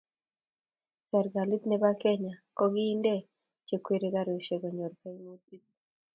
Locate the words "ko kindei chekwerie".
2.57-4.13